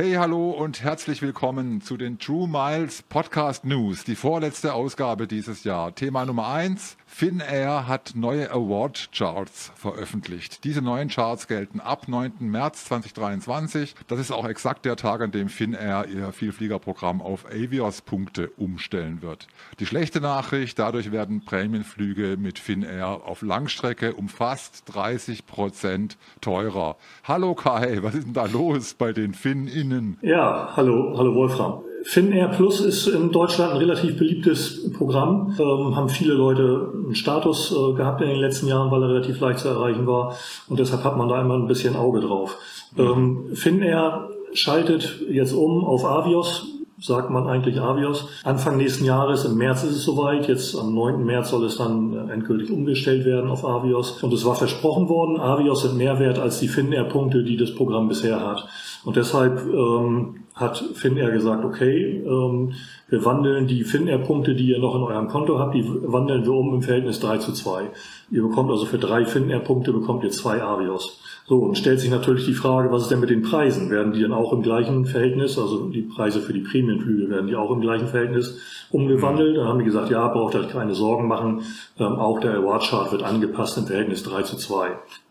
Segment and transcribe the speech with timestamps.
[0.00, 5.64] Hey, hallo und herzlich willkommen zu den True Miles Podcast News, die vorletzte Ausgabe dieses
[5.64, 5.92] Jahr.
[5.92, 6.96] Thema Nummer eins.
[7.10, 10.62] Finnair hat neue Award Charts veröffentlicht.
[10.62, 12.34] Diese neuen Charts gelten ab 9.
[12.40, 13.96] März 2023.
[14.06, 19.48] Das ist auch exakt der Tag, an dem Finnair ihr Vielfliegerprogramm auf Avios-Punkte umstellen wird.
[19.80, 26.96] Die schlechte Nachricht, dadurch werden Prämienflüge mit Finnair auf Langstrecke um fast 30 Prozent teurer.
[27.24, 29.34] Hallo Kai, was ist denn da los bei den
[29.88, 30.18] Finninnen?
[30.22, 31.80] Ja, hallo, hallo Wolfram.
[32.04, 35.56] Finnair Plus ist in Deutschland ein relativ beliebtes Programm.
[35.58, 39.40] Ähm, haben viele Leute einen Status äh, gehabt in den letzten Jahren, weil er relativ
[39.40, 40.36] leicht zu erreichen war.
[40.68, 42.56] Und deshalb hat man da immer ein bisschen Auge drauf.
[42.96, 46.66] Ähm, Finnair schaltet jetzt um auf Avios
[47.00, 48.28] sagt man eigentlich Avios.
[48.44, 50.48] Anfang nächsten Jahres, im März ist es soweit.
[50.48, 51.24] Jetzt am 9.
[51.24, 54.22] März soll es dann äh, endgültig umgestellt werden auf Avios.
[54.22, 58.08] Und es war versprochen worden, Avios sind mehr wert als die Finnair-Punkte, die das Programm
[58.08, 58.68] bisher hat.
[59.04, 62.72] Und deshalb ähm, hat Finnair gesagt, okay, ähm,
[63.08, 66.74] wir wandeln die Finnair-Punkte, die ihr noch in eurem Konto habt, die wandeln wir um
[66.74, 67.90] im Verhältnis 3 zu 2.
[68.30, 71.20] Ihr bekommt also für drei Finnair-Punkte bekommt ihr zwei Avios.
[71.48, 73.88] So, und stellt sich natürlich die Frage, was ist denn mit den Preisen?
[73.88, 77.56] Werden die dann auch im gleichen Verhältnis, also die Preise für die Prämienflüge, werden die
[77.56, 79.56] auch im gleichen Verhältnis umgewandelt?
[79.56, 81.62] Dann haben die gesagt, ja, braucht euch keine Sorgen machen,
[81.98, 84.90] ähm, auch der Award-Chart wird angepasst im Verhältnis 3 zu 2.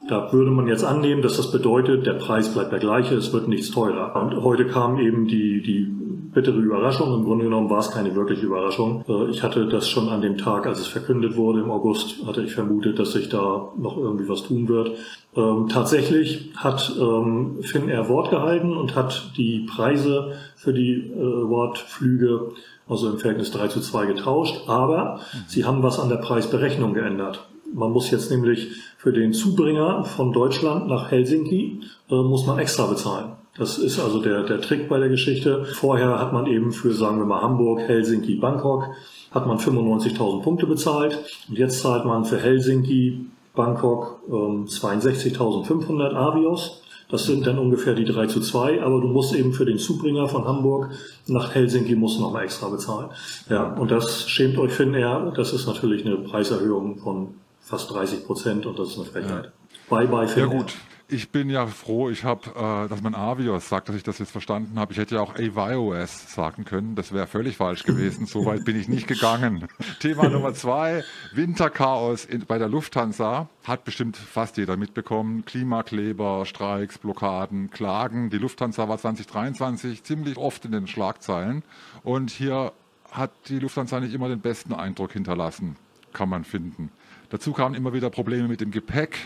[0.10, 3.48] Da würde man jetzt annehmen, dass das bedeutet, der Preis bleibt der gleiche, es wird
[3.48, 4.20] nichts teurer.
[4.20, 5.88] Und heute kam eben die, die
[6.34, 7.14] bittere Überraschung.
[7.14, 9.04] Im Grunde genommen war es keine wirkliche Überraschung.
[9.08, 12.44] Äh, ich hatte das schon an dem Tag, als es verkündet wurde im August, hatte
[12.44, 14.92] ich vermutet, dass sich da noch irgendwie was tun wird.
[15.36, 22.52] Ähm, tatsächlich hat ähm, Finnair Wort gehalten und hat die Preise für die äh, Wortflüge
[22.90, 25.38] also im Verhältnis 3 zu 2 getauscht, aber mhm.
[25.48, 27.48] sie haben was an der Preisberechnung geändert.
[27.74, 32.86] Man muss jetzt nämlich für den Zubringer von Deutschland nach Helsinki, äh, muss man extra
[32.86, 33.37] bezahlen.
[33.58, 35.66] Das ist also der, der Trick bei der Geschichte.
[35.66, 38.90] Vorher hat man eben für, sagen wir mal, Hamburg, Helsinki, Bangkok,
[39.32, 41.18] hat man 95.000 Punkte bezahlt.
[41.50, 43.26] Und jetzt zahlt man für Helsinki,
[43.56, 46.82] Bangkok ähm, 62.500 Avios.
[47.10, 50.28] Das sind dann ungefähr die 3 zu 2, aber du musst eben für den Zubringer
[50.28, 50.90] von Hamburg
[51.28, 53.10] nach Helsinki musst noch mal extra bezahlen.
[53.50, 55.32] Ja, und das schämt euch Finnair.
[55.36, 59.46] Das ist natürlich eine Preiserhöhung von fast 30 Prozent und das ist eine Frechheit.
[59.46, 59.98] Ja.
[59.98, 60.52] Bye bye Finnair.
[60.52, 60.74] Ja gut.
[61.10, 64.32] Ich bin ja froh, ich habe, äh, dass man Avios sagt, dass ich das jetzt
[64.32, 64.92] verstanden habe.
[64.92, 66.96] Ich hätte ja auch AVIOS sagen können.
[66.96, 68.26] Das wäre völlig falsch gewesen.
[68.26, 69.70] So weit bin ich nicht gegangen.
[70.02, 73.48] Thema Nummer zwei, Winterchaos in, bei der Lufthansa.
[73.64, 75.46] Hat bestimmt fast jeder mitbekommen.
[75.46, 78.30] Klimakleber, Streiks, Blockaden, Klagen.
[78.30, 81.64] Die Lufthansa war 2023 ziemlich oft in den Schlagzeilen.
[82.04, 82.74] Und hier
[83.12, 85.78] hat die Lufthansa nicht immer den besten Eindruck hinterlassen,
[86.12, 86.92] kann man finden.
[87.30, 89.20] Dazu kamen immer wieder Probleme mit dem Gepäck.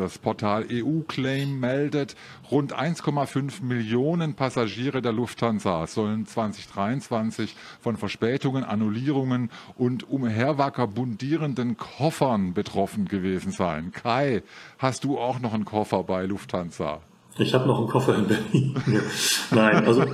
[0.00, 2.16] Das Portal EU-Claim meldet,
[2.50, 13.08] rund 1,5 Millionen Passagiere der Lufthansa sollen 2023 von Verspätungen, Annullierungen und umherwackerbundierenden Koffern betroffen
[13.08, 13.92] gewesen sein.
[13.92, 14.42] Kai,
[14.78, 17.00] hast du auch noch einen Koffer bei Lufthansa?
[17.36, 18.74] Ich habe noch einen Koffer in Berlin.
[19.50, 20.04] Nein, also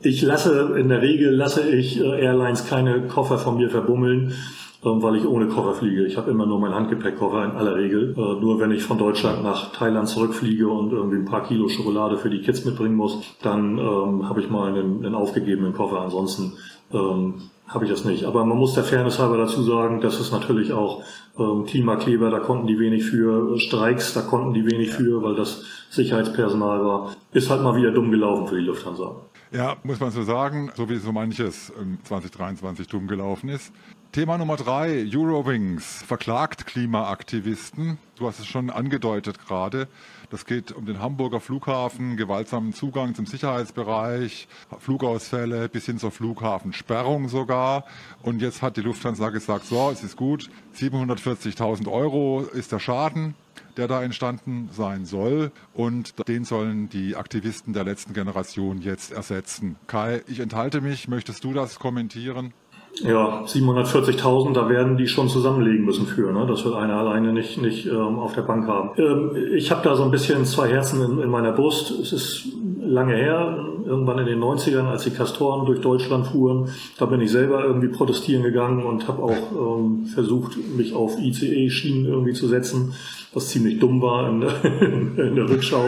[0.00, 4.32] ich lasse, in der Regel lasse ich äh, Airlines keine Koffer von mir verbummeln
[4.84, 6.04] weil ich ohne Koffer fliege.
[6.04, 8.12] Ich habe immer nur meinen Handgepäckkoffer in aller Regel.
[8.12, 12.18] Äh, nur wenn ich von Deutschland nach Thailand zurückfliege und irgendwie ein paar Kilo Schokolade
[12.18, 16.00] für die Kids mitbringen muss, dann ähm, habe ich mal einen, einen aufgegebenen Koffer.
[16.00, 16.52] Ansonsten
[16.92, 17.34] ähm,
[17.66, 18.24] habe ich das nicht.
[18.24, 21.02] Aber man muss der Fairness halber dazu sagen, dass es natürlich auch
[21.38, 25.64] ähm, Klimakleber, da konnten die wenig für, Streiks, da konnten die wenig für, weil das
[25.90, 27.16] Sicherheitspersonal war.
[27.32, 29.16] Ist halt mal wieder dumm gelaufen für die Lufthansa.
[29.50, 31.72] Ja, muss man so sagen, so wie so manches
[32.04, 33.72] 2023 dumm gelaufen ist.
[34.14, 37.98] Thema Nummer drei, Eurowings verklagt Klimaaktivisten.
[38.14, 39.88] Du hast es schon angedeutet gerade.
[40.30, 44.46] Das geht um den Hamburger Flughafen, gewaltsamen Zugang zum Sicherheitsbereich,
[44.78, 47.86] Flugausfälle bis hin zur Flughafensperrung sogar.
[48.22, 53.34] Und jetzt hat die Lufthansa gesagt, so, es ist gut, 740.000 Euro ist der Schaden
[53.76, 55.50] der da entstanden sein soll.
[55.72, 59.74] Und den sollen die Aktivisten der letzten Generation jetzt ersetzen.
[59.88, 61.08] Kai, ich enthalte mich.
[61.08, 62.52] Möchtest du das kommentieren?
[63.02, 66.32] Ja, 740.000, da werden die schon zusammenlegen müssen für.
[66.32, 66.46] Ne?
[66.46, 68.90] Das wird einer alleine nicht, nicht ähm, auf der Bank haben.
[68.96, 71.90] Ähm, ich habe da so ein bisschen zwei Herzen in, in meiner Brust.
[71.90, 72.46] Es ist
[72.80, 76.68] lange her, irgendwann in den 90ern, als die Castoren durch Deutschland fuhren.
[76.98, 82.06] Da bin ich selber irgendwie protestieren gegangen und habe auch ähm, versucht, mich auf ICE-Schienen
[82.06, 82.94] irgendwie zu setzen,
[83.32, 84.42] was ziemlich dumm war in,
[85.16, 85.84] in der Rückschau.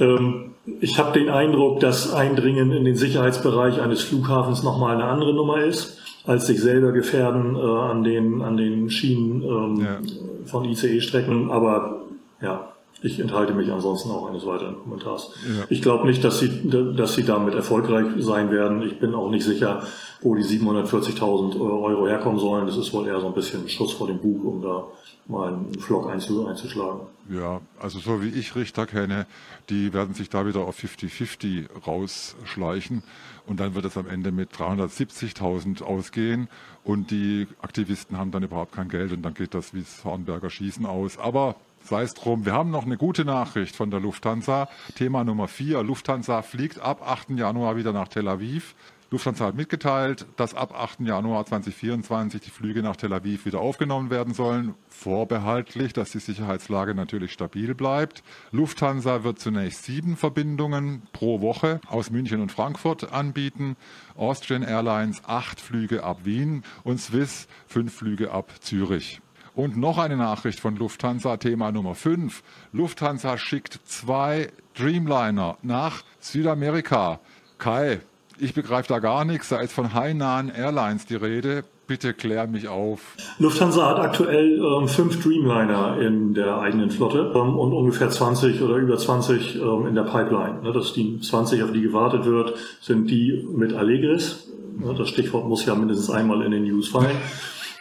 [0.00, 5.34] Ähm, ich habe den Eindruck, dass Eindringen in den Sicherheitsbereich eines Flughafens nochmal eine andere
[5.34, 10.00] Nummer ist als sich selber gefährden äh, an den an den Schienen ähm, ja.
[10.46, 11.50] von ICE-Strecken.
[11.50, 12.02] Aber
[12.40, 12.72] ja,
[13.02, 15.32] Ich enthalte mich ansonsten auch eines weiteren Kommentars.
[15.44, 15.64] Ja.
[15.68, 18.82] Ich glaube nicht, dass sie, dass sie damit erfolgreich sein werden.
[18.82, 19.82] Ich bin auch nicht sicher,
[20.20, 22.66] wo die 740.000 Euro herkommen sollen.
[22.66, 24.84] Das ist wohl eher so ein bisschen Schuss vor dem Bug, um da
[25.26, 27.00] mal einen Flock einzuschlagen.
[27.28, 29.26] Ja, also so wie ich Richter kenne,
[29.70, 33.02] die werden sich da wieder auf 50-50 rausschleichen
[33.46, 36.48] und dann wird es am Ende mit 370.000 ausgehen
[36.84, 40.50] und die Aktivisten haben dann überhaupt kein Geld und dann geht das wie das Hornberger
[40.50, 41.18] Schießen aus.
[41.18, 44.68] Aber sei es drum, wir haben noch eine gute Nachricht von der Lufthansa.
[44.94, 45.82] Thema Nummer 4.
[45.82, 47.30] Lufthansa fliegt ab 8.
[47.30, 48.74] Januar wieder nach Tel Aviv.
[49.12, 51.00] Lufthansa hat mitgeteilt, dass ab 8.
[51.00, 56.94] Januar 2024 die Flüge nach Tel Aviv wieder aufgenommen werden sollen, vorbehaltlich, dass die Sicherheitslage
[56.94, 58.22] natürlich stabil bleibt.
[58.52, 63.76] Lufthansa wird zunächst sieben Verbindungen pro Woche aus München und Frankfurt anbieten,
[64.16, 69.20] Austrian Airlines acht Flüge ab Wien und Swiss fünf Flüge ab Zürich.
[69.54, 72.42] Und noch eine Nachricht von Lufthansa, Thema Nummer 5.
[72.72, 77.20] Lufthansa schickt zwei Dreamliner nach Südamerika.
[77.58, 78.00] Kai,
[78.38, 79.50] ich begreife da gar nichts.
[79.50, 81.64] Da ist von Hainan Airlines die Rede.
[81.86, 83.16] Bitte klär mich auf.
[83.38, 88.76] Lufthansa hat aktuell ähm, fünf Dreamliner in der eigenen Flotte ähm, und ungefähr 20 oder
[88.76, 90.62] über 20 ähm, in der Pipeline.
[90.62, 94.48] Ne, das die 20, auf die gewartet wird, sind die mit Allegris.
[94.78, 97.18] Ne, das Stichwort muss ja mindestens einmal in den News fallen.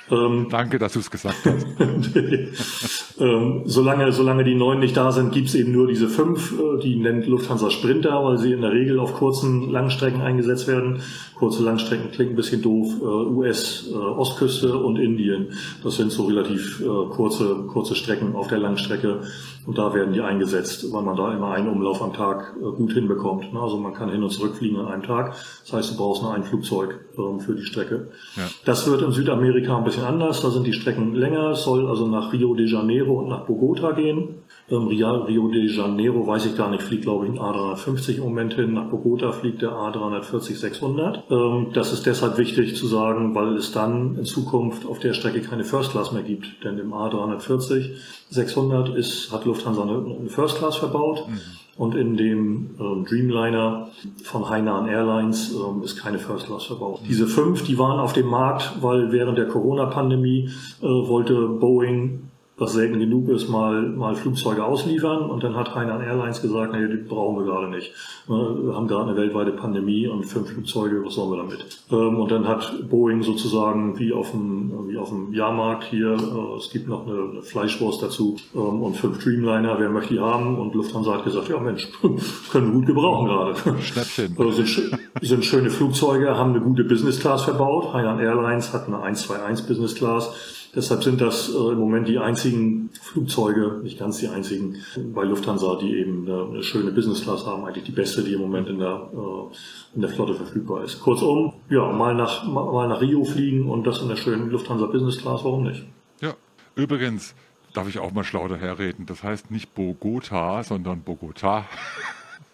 [0.09, 1.67] Ähm, Danke, dass du es gesagt hast.
[3.19, 6.95] ähm, solange, solange die neun nicht da sind, gibt's eben nur diese fünf, äh, die
[6.95, 11.01] nennt Lufthansa Sprinter, weil sie in der Regel auf kurzen Langstrecken eingesetzt werden.
[11.35, 12.93] Kurze Langstrecken klingt ein bisschen doof.
[13.01, 15.53] Äh, US, äh, Ostküste und Indien.
[15.83, 19.21] Das sind so relativ äh, kurze, kurze Strecken auf der Langstrecke.
[19.65, 22.93] Und da werden die eingesetzt, weil man da immer einen Umlauf am Tag äh, gut
[22.93, 23.45] hinbekommt.
[23.55, 25.35] Also man kann hin und zurück fliegen an einem Tag.
[25.63, 28.07] Das heißt, du brauchst nur ein Flugzeug ähm, für die Strecke.
[28.35, 28.43] Ja.
[28.65, 30.41] Das wird in Südamerika ein bisschen anders.
[30.41, 31.51] Da sind die Strecken länger.
[31.51, 34.35] Es soll also nach Rio de Janeiro und nach Bogota gehen.
[34.71, 38.53] Ähm, Rio de Janeiro weiß ich gar nicht, fliegt glaube ich ein A350 im Moment
[38.53, 38.73] hin.
[38.73, 41.23] Nach Bogota fliegt der A340-600.
[41.29, 45.41] Ähm, das ist deshalb wichtig zu sagen, weil es dann in Zukunft auf der Strecke
[45.41, 46.63] keine First Class mehr gibt.
[46.63, 51.27] Denn im A340-600 ist, hat Lufthansa eine First Class verbaut.
[51.27, 51.39] Mhm.
[51.77, 53.89] Und in dem ähm, Dreamliner
[54.23, 56.99] von Hainan Airlines ähm, ist keine First Class verbaut.
[57.07, 60.49] Diese fünf, die waren auf dem Markt, weil während der Corona-Pandemie
[60.81, 65.29] äh, wollte Boeing was selten genug ist, mal, mal Flugzeuge ausliefern.
[65.29, 67.91] Und dann hat Hainan Airlines gesagt, nee, die brauchen wir gerade nicht.
[68.27, 71.65] Wir haben gerade eine weltweite Pandemie und fünf Flugzeuge, was sollen wir damit?
[71.91, 76.57] Ähm, und dann hat Boeing sozusagen wie auf dem, wie auf dem Jahrmarkt hier, äh,
[76.57, 80.59] es gibt noch eine Fleischwurst dazu ähm, und fünf Dreamliner, wer möchte die haben?
[80.59, 81.87] Und Lufthansa hat gesagt, ja Mensch,
[82.51, 83.55] können wir gut gebrauchen gerade.
[83.81, 84.37] Schnäppchen.
[84.41, 87.93] Also sind, sind schöne Flugzeuge, haben eine gute Business Class verbaut.
[87.93, 92.89] Hainan Airlines hat eine 121 Business Class Deshalb sind das äh, im Moment die einzigen
[93.01, 94.77] Flugzeuge, nicht ganz die einzigen,
[95.13, 98.69] bei Lufthansa, die eben eine, schöne Business Class haben, eigentlich die beste, die im Moment
[98.69, 101.01] in der, äh, in der Flotte verfügbar ist.
[101.01, 105.17] Kurzum, ja, mal nach, mal nach Rio fliegen und das in der schönen Lufthansa Business
[105.17, 105.85] Class, warum nicht?
[106.21, 106.35] Ja,
[106.75, 107.35] übrigens,
[107.73, 109.05] darf ich auch mal schlau daherreden.
[109.05, 111.65] Das heißt nicht Bogota, sondern Bogota.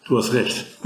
[0.08, 0.66] Du hast recht.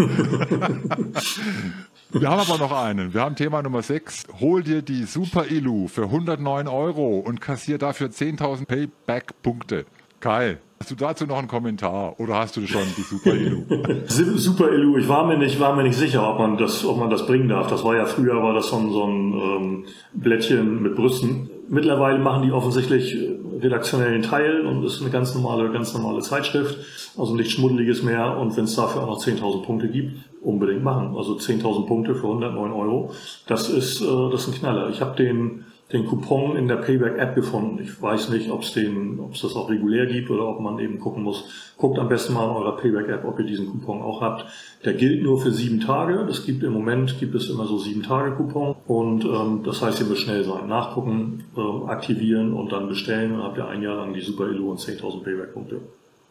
[2.13, 3.13] Wir haben aber noch einen.
[3.13, 4.23] Wir haben Thema Nummer 6.
[4.39, 9.85] Hol dir die Super Ilu für 109 Euro und kassier dafür 10.000 Payback-Punkte.
[10.19, 13.63] Kai, hast du dazu noch einen Kommentar oder hast du schon die Super Ilu?
[14.07, 17.09] Super Ilu, ich war mir nicht, war mir nicht sicher, ob man das, ob man
[17.09, 17.67] das bringen darf.
[17.67, 21.49] Das war ja früher, war das so ein, so ein ähm, Blättchen mit Brüsten.
[21.69, 23.15] Mittlerweile machen die offensichtlich
[23.61, 26.77] redaktionellen Teil und ist eine ganz normale, ganz normale Zeitschrift.
[27.17, 28.37] Also nichts Schmuddeliges mehr.
[28.37, 31.15] Und wenn es dafür auch noch 10.000 Punkte gibt, unbedingt machen.
[31.15, 33.13] Also 10.000 Punkte für 109 Euro.
[33.47, 34.89] Das ist, äh, das ist ein Knaller.
[34.89, 37.79] Ich habe den, den Coupon in der Payback-App gefunden.
[37.81, 40.79] Ich weiß nicht, ob es den, ob es das auch regulär gibt oder ob man
[40.79, 41.73] eben gucken muss.
[41.77, 44.45] Guckt am besten mal in eurer Payback-App, ob ihr diesen Coupon auch habt.
[44.85, 46.25] Der gilt nur für sieben Tage.
[46.25, 49.99] Das gibt im Moment gibt es immer so sieben Tage Coupon und ähm, das heißt,
[49.99, 53.31] ihr müsst schnell sein, nachgucken, äh, aktivieren und dann bestellen.
[53.31, 55.81] Dann habt ihr ein Jahr lang die Super Elo und 10.000 Payback-Punkte.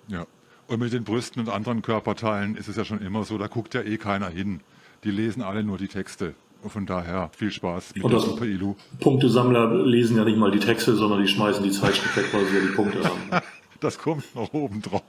[0.08, 0.26] Ja.
[0.68, 3.74] Und mit den Brüsten und anderen Körperteilen ist es ja schon immer so, da guckt
[3.74, 4.60] ja eh keiner hin.
[5.02, 6.34] Die lesen alle nur die Texte.
[6.68, 8.74] Von daher viel Spaß mit und der Super Ilu.
[9.00, 12.56] Punktesammler lesen ja nicht mal die Texte, sondern die schmeißen die Zeitschrift weg, weil sie
[12.56, 13.42] ja die Punkte haben.
[13.80, 15.02] das kommt noch oben drauf.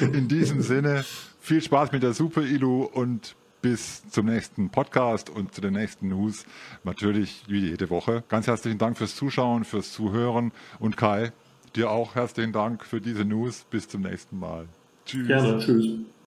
[0.00, 1.04] In diesem Sinne,
[1.40, 6.08] viel Spaß mit der Super Ilu und bis zum nächsten Podcast und zu den nächsten
[6.08, 6.44] News.
[6.84, 8.22] Natürlich wie jede Woche.
[8.28, 11.32] Ganz herzlichen Dank fürs Zuschauen, fürs Zuhören und Kai,
[11.74, 13.66] dir auch herzlichen Dank für diese News.
[13.70, 14.66] Bis zum nächsten Mal.
[15.04, 15.26] Tschüss.
[15.26, 15.98] Gerne, tschüss.